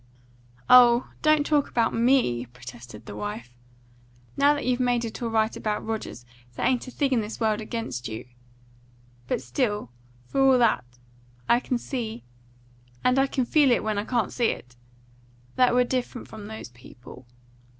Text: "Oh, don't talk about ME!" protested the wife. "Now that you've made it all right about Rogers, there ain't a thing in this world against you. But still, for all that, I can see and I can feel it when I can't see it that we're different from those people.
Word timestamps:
"Oh, 0.67 1.11
don't 1.21 1.45
talk 1.45 1.69
about 1.69 1.93
ME!" 1.93 2.47
protested 2.47 3.05
the 3.05 3.15
wife. 3.15 3.55
"Now 4.35 4.55
that 4.55 4.65
you've 4.65 4.79
made 4.79 5.05
it 5.05 5.21
all 5.21 5.29
right 5.29 5.55
about 5.55 5.85
Rogers, 5.85 6.25
there 6.55 6.65
ain't 6.65 6.87
a 6.87 6.89
thing 6.89 7.11
in 7.11 7.21
this 7.21 7.39
world 7.39 7.61
against 7.61 8.07
you. 8.07 8.25
But 9.27 9.43
still, 9.43 9.91
for 10.25 10.41
all 10.41 10.57
that, 10.57 10.83
I 11.47 11.59
can 11.59 11.77
see 11.77 12.23
and 13.03 13.19
I 13.19 13.27
can 13.27 13.45
feel 13.45 13.69
it 13.69 13.83
when 13.83 13.99
I 13.99 14.03
can't 14.03 14.33
see 14.33 14.47
it 14.47 14.75
that 15.55 15.75
we're 15.75 15.83
different 15.83 16.27
from 16.27 16.47
those 16.47 16.69
people. 16.69 17.27